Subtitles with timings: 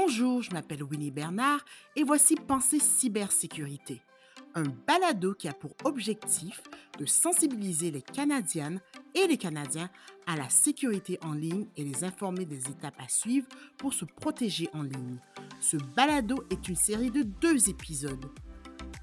[0.00, 1.64] Bonjour, je m'appelle Winnie Bernard
[1.96, 4.00] et voici Pensée cybersécurité,
[4.54, 6.62] un balado qui a pour objectif
[7.00, 8.80] de sensibiliser les Canadiennes
[9.16, 9.90] et les Canadiens
[10.28, 14.68] à la sécurité en ligne et les informer des étapes à suivre pour se protéger
[14.72, 15.18] en ligne.
[15.58, 18.30] Ce balado est une série de deux épisodes.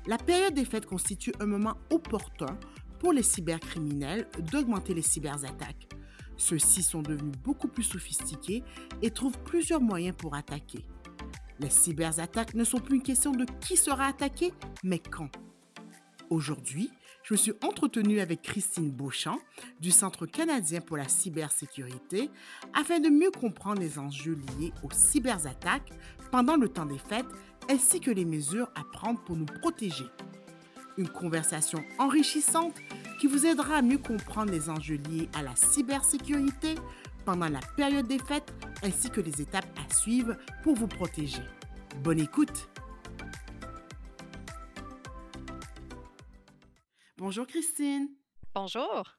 [0.07, 2.57] La période des fêtes constitue un moment opportun
[2.99, 5.89] pour les cybercriminels d'augmenter les cyberattaques.
[6.37, 8.63] Ceux-ci sont devenus beaucoup plus sophistiqués
[9.01, 10.85] et trouvent plusieurs moyens pour attaquer.
[11.59, 15.29] Les cyberattaques ne sont plus une question de qui sera attaqué, mais quand.
[16.29, 16.91] Aujourd'hui,
[17.23, 19.39] je me suis entretenue avec Christine Beauchamp
[19.79, 22.29] du Centre canadien pour la cybersécurité
[22.73, 25.91] afin de mieux comprendre les enjeux liés aux cyberattaques
[26.31, 27.25] pendant le temps des fêtes
[27.69, 30.05] ainsi que les mesures à prendre pour nous protéger.
[30.97, 32.75] Une conversation enrichissante
[33.19, 36.75] qui vous aidera à mieux comprendre les enjeux liés à la cybersécurité
[37.25, 41.41] pendant la période des fêtes ainsi que les étapes à suivre pour vous protéger.
[42.03, 42.69] Bonne écoute!
[47.17, 48.09] Bonjour Christine.
[48.53, 49.17] Bonjour.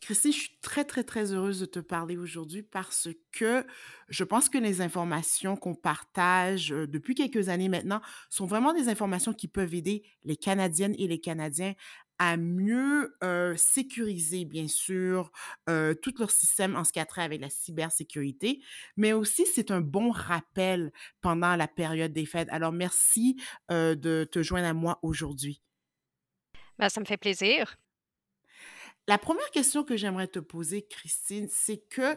[0.00, 3.66] Christine, je suis très, très, très heureuse de te parler aujourd'hui parce que
[4.08, 8.88] je pense que les informations qu'on partage euh, depuis quelques années maintenant sont vraiment des
[8.88, 11.74] informations qui peuvent aider les Canadiennes et les Canadiens
[12.18, 15.30] à mieux euh, sécuriser, bien sûr,
[15.68, 18.62] euh, tout leur système en ce qui a trait avec la cybersécurité,
[18.96, 22.48] mais aussi c'est un bon rappel pendant la période des fêtes.
[22.50, 23.40] Alors, merci
[23.70, 25.62] de te joindre à moi aujourd'hui.
[26.78, 27.76] Ben, ça me fait plaisir.
[29.10, 32.16] La première question que j'aimerais te poser, Christine, c'est que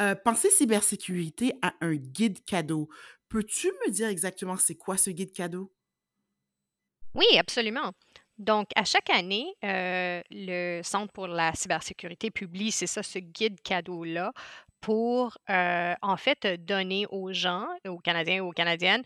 [0.00, 2.88] euh, Penser cybersécurité a un guide cadeau.
[3.28, 5.72] Peux-tu me dire exactement c'est quoi ce guide cadeau?
[7.14, 7.92] Oui, absolument.
[8.36, 13.60] Donc, à chaque année, euh, le Centre pour la cybersécurité publie, c'est ça, ce guide
[13.60, 14.32] cadeau-là
[14.80, 19.04] pour, euh, en fait, donner aux gens, aux Canadiens et aux Canadiennes,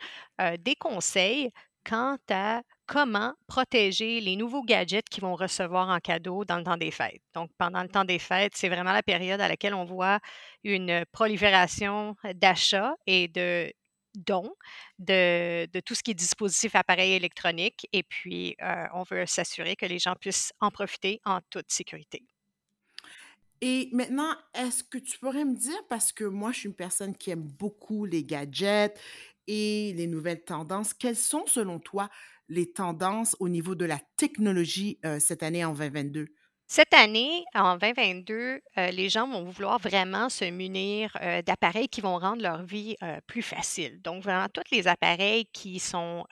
[0.61, 1.53] des conseils
[1.89, 6.77] quant à comment protéger les nouveaux gadgets qu'ils vont recevoir en cadeau dans le temps
[6.77, 7.23] des fêtes.
[7.35, 10.21] Donc, pendant le temps des fêtes, c'est vraiment la période à laquelle on voit
[10.65, 13.73] une prolifération d'achats et de
[14.15, 14.53] dons
[14.99, 17.87] de, tout ce qui est dispositif appareil électronique.
[17.93, 22.25] Et puis, euh, on veut s'assurer que les gens puissent en profiter en toute sécurité.
[23.61, 27.17] Et maintenant, est-ce que tu pourrais me dire, parce que moi, je suis une personne
[27.17, 28.99] qui aime beaucoup les gadgets
[29.49, 32.11] et les nouvelles tendances, quelles sont, selon toi,
[32.49, 36.29] les tendances au niveau de la technologie euh, cette année en 2022?
[36.71, 42.03] Cette année, en 2022, euh, les gens vont vouloir vraiment se munir euh, d'appareils qui
[42.03, 44.03] vont rendre leur vie euh, plus facile.
[44.03, 46.27] Donc, vraiment, tous les appareils qui sont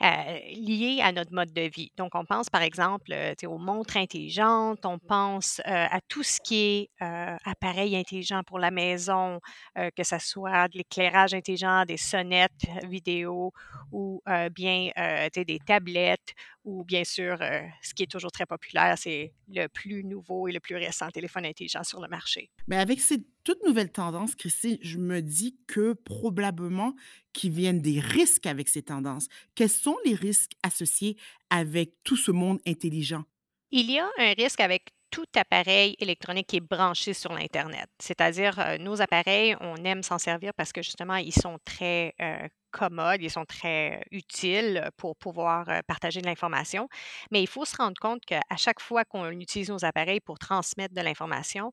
[0.00, 1.92] liés à notre mode de vie.
[1.96, 3.12] Donc, on pense par exemple
[3.46, 7.04] aux montres intelligentes, on pense à tout ce qui est
[7.44, 9.40] appareil intelligent pour la maison,
[9.76, 13.52] que ce soit de l'éclairage intelligent, des sonnettes vidéo
[13.92, 14.20] ou
[14.52, 14.90] bien
[15.34, 16.34] des tablettes
[16.68, 17.38] ou bien sûr,
[17.82, 21.46] ce qui est toujours très populaire, c'est le plus nouveau et le plus récent téléphone
[21.46, 22.50] intelligent sur le marché.
[22.66, 26.94] Mais avec ces toutes nouvelles tendances, Christine, je me dis que probablement
[27.32, 29.28] qu'il viennent des risques avec ces tendances.
[29.54, 31.16] Quels sont les risques associés
[31.48, 33.24] avec tout ce monde intelligent?
[33.70, 37.88] Il y a un risque avec tout appareil électronique qui est branché sur l'Internet.
[37.98, 42.48] C'est-à-dire, euh, nos appareils, on aime s'en servir parce que justement, ils sont très euh,
[42.70, 46.88] commodes, ils sont très utiles pour pouvoir euh, partager de l'information.
[47.30, 50.94] Mais il faut se rendre compte qu'à chaque fois qu'on utilise nos appareils pour transmettre
[50.94, 51.72] de l'information,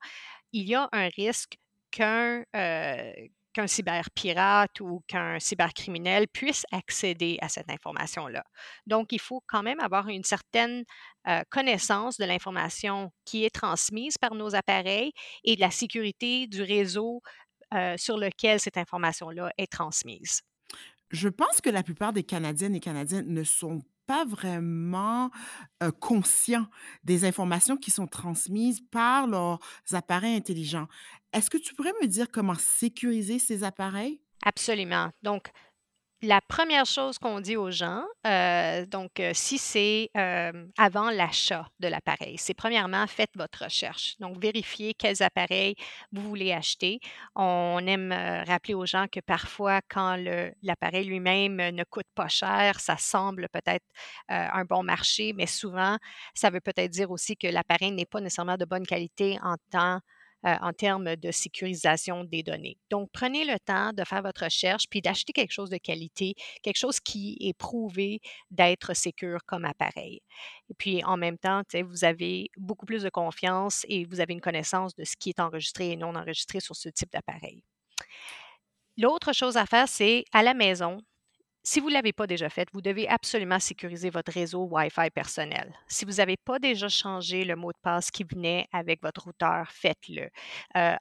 [0.53, 1.57] il y a un risque
[1.91, 2.43] qu'un
[3.55, 8.43] qu'un cyberpirate ou qu'un cybercriminel puisse accéder à cette information-là.
[8.85, 10.83] Donc, il faut quand même avoir une certaine
[11.29, 15.13] euh, connaissance de l'information qui est transmise par nos appareils
[15.45, 17.21] et de la sécurité du réseau
[17.73, 20.41] euh, sur lequel cette information-là est transmise.
[21.11, 25.31] Je pense que la plupart des Canadiennes et Canadiens ne sont pas vraiment
[25.99, 26.67] conscients
[27.03, 29.59] des informations qui sont transmises par leurs
[29.93, 30.87] appareils intelligents.
[31.35, 34.21] Est-ce que tu pourrais me dire comment sécuriser ces appareils?
[34.45, 35.09] Absolument.
[35.21, 35.49] Donc,
[36.21, 41.67] la première chose qu'on dit aux gens, euh, donc euh, si c'est euh, avant l'achat
[41.81, 44.15] de l'appareil, c'est premièrement, faites votre recherche.
[44.19, 45.75] Donc, vérifiez quels appareils
[46.13, 47.01] vous voulez acheter.
[47.35, 48.13] On aime
[48.47, 50.15] rappeler aux gens que parfois, quand
[50.63, 53.85] l'appareil lui-même ne coûte pas cher, ça semble peut-être
[54.29, 55.97] un bon marché, mais souvent,
[56.33, 59.99] ça veut peut-être dire aussi que l'appareil n'est pas nécessairement de bonne qualité en temps
[60.45, 62.77] euh, en termes de sécurisation des données.
[62.89, 66.77] Donc, prenez le temps de faire votre recherche puis d'acheter quelque chose de qualité, quelque
[66.77, 68.19] chose qui est prouvé
[68.51, 70.21] d'être sécure comme appareil.
[70.69, 74.41] Et puis, en même temps, vous avez beaucoup plus de confiance et vous avez une
[74.41, 77.63] connaissance de ce qui est enregistré et non enregistré sur ce type d'appareil.
[78.97, 80.99] L'autre chose à faire, c'est à la maison,
[81.65, 85.73] si vous ne l'avez pas déjà fait, vous devez absolument sécuriser votre réseau Wi-Fi personnel.
[85.87, 89.71] Si vous n'avez pas déjà changé le mot de passe qui venait avec votre routeur,
[89.71, 90.29] faites-le.
[90.77, 90.95] Euh,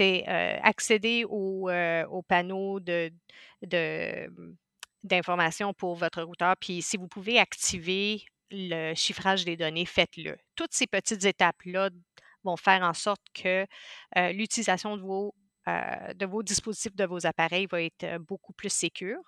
[0.00, 3.12] euh, accéder au, euh, au panneau de,
[5.04, 10.36] d'informations pour votre routeur, puis si vous pouvez activer le chiffrage des données, faites-le.
[10.56, 11.90] Toutes ces petites étapes-là
[12.42, 13.64] vont faire en sorte que
[14.32, 15.34] l'utilisation de vos
[15.66, 19.22] de vos dispositifs, de vos appareils va être beaucoup plus sécure.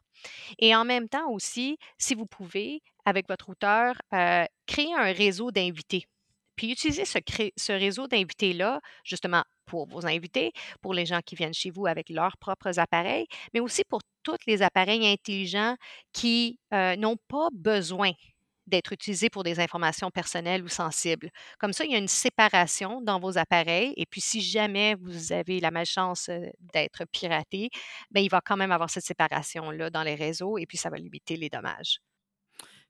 [0.59, 3.95] Et en même temps aussi, si vous pouvez, avec votre routeur,
[4.67, 6.07] créer un réseau d'invités.
[6.57, 7.19] Puis utiliser ce,
[7.57, 12.09] ce réseau d'invités-là, justement, pour vos invités, pour les gens qui viennent chez vous avec
[12.09, 15.77] leurs propres appareils, mais aussi pour tous les appareils intelligents
[16.13, 18.13] qui n'ont pas besoin
[18.67, 21.31] d'être utilisés pour des informations personnelles ou sensibles.
[21.59, 23.93] Comme ça, il y a une séparation dans vos appareils.
[23.97, 26.31] Et puis, si jamais vous avez la malchance
[26.73, 27.71] d'être piraté,
[28.11, 30.97] bien, il va quand même avoir cette séparation-là dans les réseaux et puis ça va
[30.99, 31.99] limiter les dommages.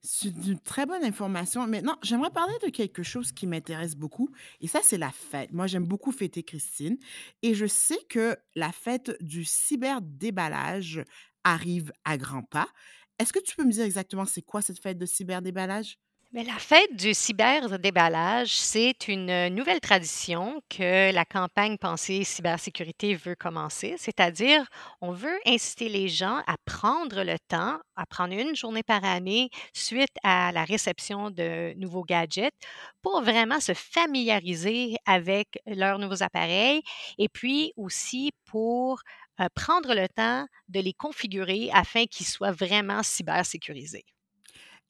[0.02, 1.66] C'est une très bonne information.
[1.66, 4.30] Maintenant, j'aimerais parler de quelque chose qui m'intéresse beaucoup,
[4.60, 5.52] et ça, c'est la fête.
[5.52, 6.96] Moi, j'aime beaucoup fêter Christine,
[7.42, 11.02] et je sais que la fête du cyberdéballage
[11.44, 12.68] arrive à grands pas.
[13.18, 15.98] Est-ce que tu peux me dire exactement c'est quoi cette fête de cyberdéballage?
[16.32, 23.36] Mais la fête du cyberdéballage, c'est une nouvelle tradition que la campagne Pensée cybersécurité veut
[23.36, 24.66] commencer, c'est-à-dire
[25.00, 29.48] on veut inciter les gens à prendre le temps, à prendre une journée par année
[29.72, 32.54] suite à la réception de nouveaux gadgets
[33.02, 36.82] pour vraiment se familiariser avec leurs nouveaux appareils
[37.18, 39.00] et puis aussi pour
[39.40, 44.04] euh, prendre le temps de les configurer afin qu'ils soient vraiment cybersécurisés.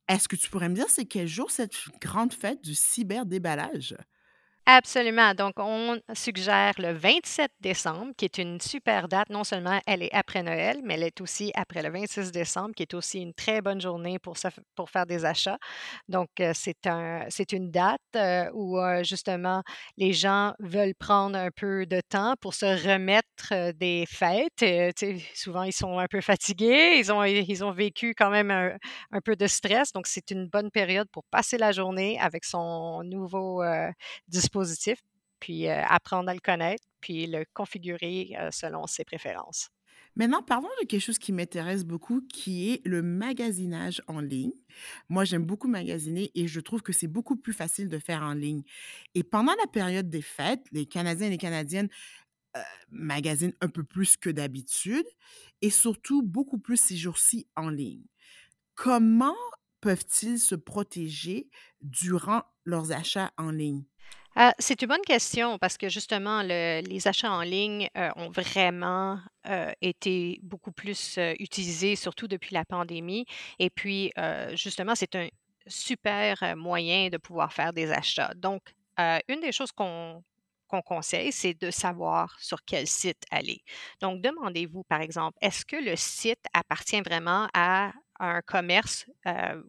[0.08, 3.96] Est-ce que tu pourrais me dire c'est quel jour cette grande fête du cyberdéballage?
[4.68, 5.32] Absolument.
[5.34, 9.30] Donc, on suggère le 27 décembre, qui est une super date.
[9.30, 12.82] Non seulement elle est après Noël, mais elle est aussi après le 26 décembre, qui
[12.82, 14.36] est aussi une très bonne journée pour,
[14.88, 15.56] faire des achats.
[16.08, 19.62] Donc, euh, c'est un, une date euh, où euh, justement
[19.98, 24.64] les gens veulent prendre un peu de temps pour se remettre des fêtes.
[25.36, 28.72] souvent, ils sont un peu fatigués, ils ont, ils ont vécu quand même un,
[29.12, 29.92] un peu de stress.
[29.92, 33.62] Donc, c'est une bonne période pour passer la journée avec son nouveau
[34.28, 35.02] dispositif positif,
[35.40, 39.68] puis apprendre à le connaître, puis le configurer selon ses préférences.
[40.18, 44.54] Maintenant, parlons de quelque chose qui m'intéresse beaucoup, qui est le magasinage en ligne.
[45.10, 48.32] Moi, j'aime beaucoup magasiner et je trouve que c'est beaucoup plus facile de faire en
[48.32, 48.62] ligne.
[49.14, 51.90] Et pendant la période des fêtes, les Canadiens et les Canadiennes
[52.90, 55.06] magasinent un peu plus que d'habitude
[55.60, 58.06] et surtout beaucoup plus ces jours-ci en ligne.
[58.74, 59.36] Comment
[59.82, 61.50] peuvent-ils se protéger
[61.82, 63.84] durant leurs achats en ligne?
[64.38, 69.18] Ah, c'est une bonne question parce que justement, les achats en ligne euh, ont vraiment
[69.48, 73.24] euh, été beaucoup plus euh, utilisés, surtout depuis la pandémie.
[73.58, 74.12] Et puis,
[74.52, 75.28] justement, c'est un
[75.66, 78.34] super moyen de pouvoir faire des achats.
[78.36, 78.60] Donc,
[78.98, 80.22] une des choses qu'on
[80.84, 83.62] conseille, c'est de savoir sur quel site aller.
[84.02, 89.06] Donc, demandez-vous, par exemple, est-ce que le site appartient vraiment à un commerce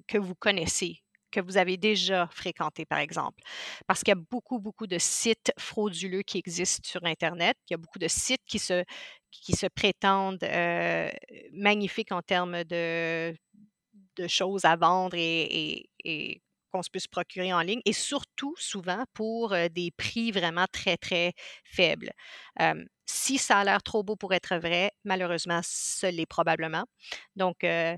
[0.07, 1.01] que vous connaissez,
[1.38, 3.42] que vous avez déjà fréquenté, par exemple.
[3.86, 7.57] Parce qu'il y a beaucoup, beaucoup de sites frauduleux qui existent sur Internet.
[7.69, 8.84] Il y a beaucoup de sites qui se,
[9.31, 11.09] qui se prétendent euh,
[11.54, 13.35] magnifiques en termes de,
[14.16, 15.90] de choses à vendre et,
[16.71, 20.97] qu'on se puisse procurer en ligne et surtout souvent pour euh, des prix vraiment très,
[20.97, 21.33] très
[21.64, 22.11] faibles.
[23.06, 26.83] si ça a l'air trop beau pour être vrai, malheureusement, ce l'est probablement.
[27.38, 27.95] Donc, euh,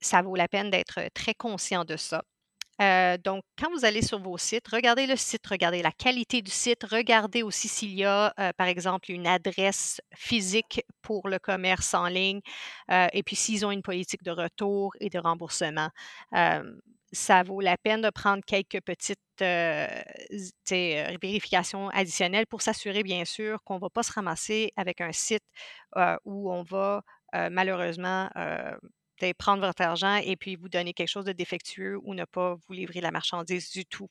[0.00, 2.22] ça vaut la peine d'être très conscient de ça.
[2.82, 6.50] Euh, donc, quand vous allez sur vos sites, regardez le site, regardez la qualité du
[6.50, 11.94] site, regardez aussi s'il y a, euh, par exemple, une adresse physique pour le commerce
[11.94, 12.40] en ligne,
[12.90, 15.88] euh, et puis s'ils ont une politique de retour et de remboursement.
[17.14, 19.18] ça vaut la peine de prendre quelques petites
[21.20, 25.44] vérifications additionnelles pour s'assurer, bien sûr, qu'on ne va pas se ramasser avec un site
[26.24, 27.02] où on va
[27.50, 28.30] malheureusement
[29.32, 32.72] prendre votre argent et puis vous donner quelque chose de défectueux ou ne pas vous
[32.72, 34.08] livrer la marchandise du tout.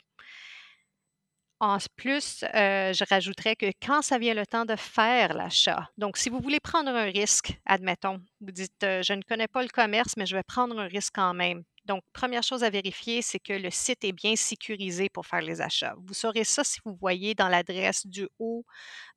[1.59, 6.17] En plus, euh, je rajouterais que quand ça vient le temps de faire l'achat, donc
[6.17, 9.69] si vous voulez prendre un risque, admettons, vous dites euh, je ne connais pas le
[9.69, 11.63] commerce, mais je vais prendre un risque quand même.
[11.85, 15.61] Donc, première chose à vérifier, c'est que le site est bien sécurisé pour faire les
[15.61, 15.95] achats.
[16.05, 18.65] Vous saurez ça si vous voyez dans l'adresse du haut,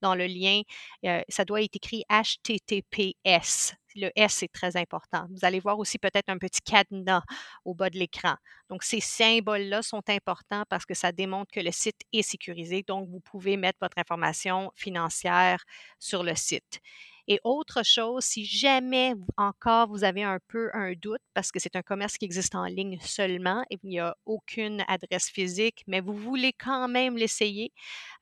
[0.03, 0.61] dans le lien,
[1.05, 3.75] euh, ça doit être écrit HTTPS.
[3.97, 5.27] Le S est très important.
[5.31, 7.23] Vous allez voir aussi peut-être un petit cadenas
[7.65, 8.35] au bas de l'écran.
[8.69, 12.83] Donc, ces symboles-là sont importants parce que ça démontre que le site est sécurisé.
[12.87, 15.65] Donc, vous pouvez mettre votre information financière
[16.01, 16.81] sur le site.
[17.27, 21.77] Et autre chose, si jamais encore vous avez un peu un doute, parce que c'est
[21.77, 26.01] un commerce qui existe en ligne seulement et il n'y a aucune adresse physique, mais
[26.01, 27.73] vous voulez quand même l'essayer,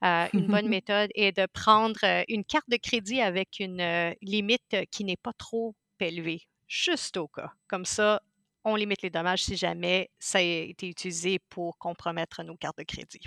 [0.04, 4.14] euh, une bonne méthode est de prendre euh, une carte de crédit avec une euh,
[4.22, 7.52] limite qui n'est pas trop élevée, juste au cas.
[7.68, 8.20] Comme ça,
[8.64, 12.84] on limite les dommages si jamais ça a été utilisé pour compromettre nos cartes de
[12.84, 13.20] crédit.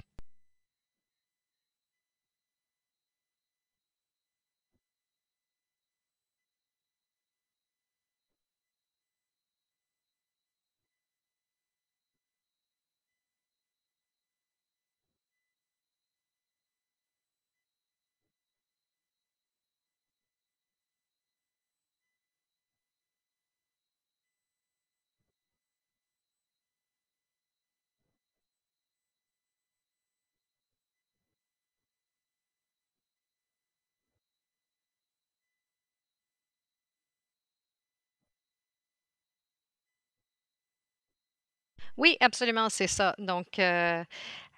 [41.98, 43.16] Oui, absolument, c'est ça.
[43.18, 44.04] Donc, euh,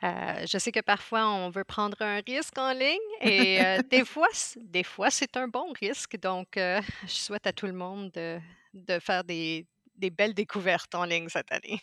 [0.03, 4.05] euh, je sais que parfois on veut prendre un risque en ligne et euh, des
[4.05, 6.19] fois, des fois c'est un bon risque.
[6.19, 8.39] Donc, je souhaite à tout le monde de,
[8.73, 11.81] de faire des, des belles découvertes en ligne cette année.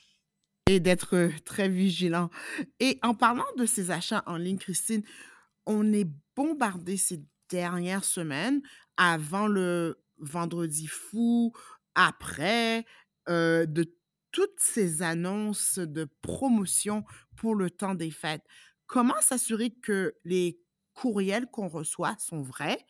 [0.67, 2.31] Et d'être très vigilant.
[2.81, 5.03] Et en parlant de ces achats en ligne, Christine,
[5.67, 7.21] on est bombardé ces
[7.51, 8.63] dernières semaines
[8.97, 11.53] avant le vendredi fou,
[11.95, 12.87] après,
[13.29, 13.85] de
[14.35, 17.05] toutes ces annonces de promotion
[17.37, 18.43] pour le temps des fêtes?
[18.87, 20.61] Comment s'assurer que les
[20.93, 22.85] courriels qu'on reçoit sont vrais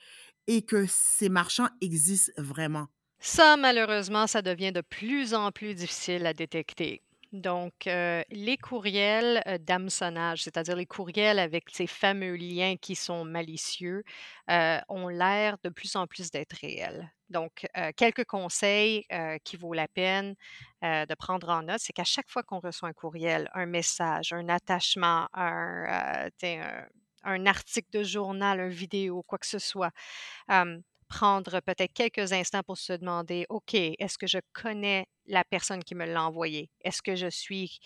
[0.46, 2.88] et que ces marchands existent vraiment?
[3.20, 7.02] Ça, malheureusement, ça devient de plus en plus difficile à détecter.
[7.32, 13.24] Donc, euh, les courriels euh, d'hameçonnage, c'est-à-dire les courriels avec ces fameux liens qui sont
[13.24, 14.04] malicieux,
[14.50, 17.13] euh, ont l'air de plus en plus d'être réels.
[17.30, 17.66] Donc,
[17.96, 19.06] quelques conseils
[19.44, 20.34] qui vaut la peine
[20.82, 24.48] de prendre en note, c'est qu'à chaque fois qu'on reçoit un courriel, un message, un
[24.48, 26.28] attachement, un,
[27.46, 29.90] article de journal, une vidéo, quoi que ce soit,
[31.08, 35.94] prendre peut-être quelques instants pour se demander, OK, est-ce que je connais la personne qui
[35.94, 36.70] me l'a envoyé?
[36.82, 37.78] Est-ce que je suis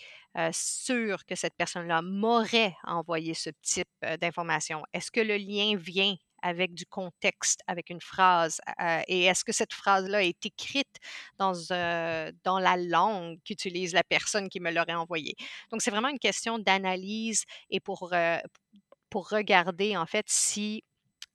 [0.51, 4.83] sûre que cette personne-là m'aurait envoyé ce type d'information?
[4.93, 8.61] Est-ce que le lien vient avec du contexte, avec une phrase?
[9.07, 10.97] et est-ce que cette phrase-là est écrite
[11.37, 11.53] dans,
[12.43, 15.35] dans la langue qu'utilise la personne qui me l'aurait envoyé?
[15.71, 18.13] Donc, c'est vraiment une question d'analyse et pour,
[19.09, 20.83] pour regarder, en fait, si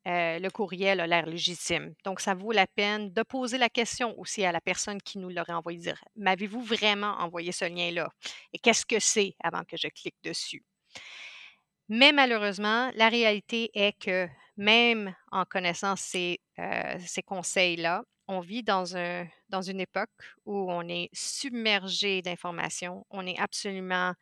[0.06, 1.94] le courriel a l'air légitime.
[2.04, 5.30] Donc, ça vaut la peine de poser la question aussi à la personne qui nous
[5.30, 8.10] l'aurait envoyé, dire, m'avez-vous vraiment envoyé ce lien-là?
[8.52, 10.62] Et qu'est-ce que c'est avant que je clique dessus?
[11.88, 16.40] Mais malheureusement, la réalité est que même en connaissant ces,
[17.06, 20.10] ces conseils-là, on vit dans, un, dans une époque
[20.46, 24.14] où on est submergé d'informations, on est absolument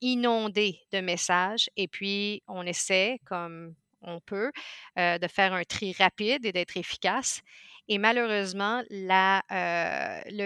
[0.00, 4.50] inondé de messages et puis on essaie, comme on peut,
[4.96, 7.40] de faire un tri rapide et d'être efficace.
[7.88, 8.82] Et malheureusement,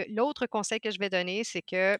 [0.08, 1.98] l'autre conseil que je vais donner, c'est que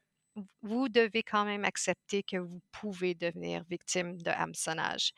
[0.63, 5.13] vous devez quand même accepter que vous pouvez devenir victime de hameçonnage.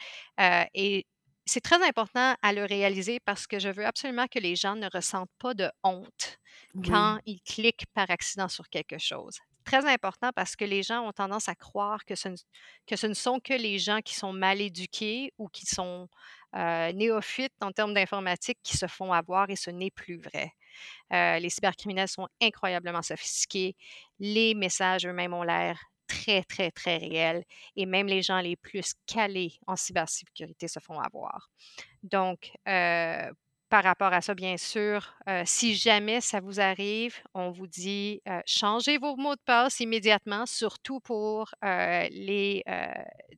[0.75, 1.07] et
[1.45, 4.89] c'est très important à le réaliser parce que je veux absolument que les gens ne
[4.93, 6.39] ressentent pas de honte
[6.85, 11.13] quand ils cliquent par accident sur quelque chose très important parce que les gens ont
[11.13, 12.37] tendance à croire que ce, ne,
[12.87, 16.09] que ce ne sont que les gens qui sont mal éduqués ou qui sont
[16.55, 20.53] néophytes en termes d'informatique qui se font avoir et ce n'est plus vrai.
[21.11, 23.77] les cybercriminels sont incroyablement sophistiqués.
[24.19, 25.79] Les messages eux-mêmes ont l'air
[26.13, 27.45] très, très, très réels
[27.77, 31.51] et même les gens les plus calés en cybersécurité se font avoir.
[32.03, 35.15] Donc, par rapport à ça, bien sûr,
[35.45, 41.01] si jamais ça vous arrive, on vous dit changez vos mots de passe immédiatement, surtout
[41.01, 42.63] pour les,